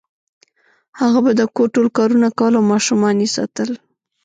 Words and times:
هغه 0.99 1.19
به 1.25 1.31
د 1.39 1.41
کور 1.55 1.67
ټول 1.75 1.87
کارونه 1.97 2.27
کول 2.39 2.53
او 2.59 2.63
ماشومان 2.73 3.15
یې 3.23 3.29
ساتل 3.35 3.69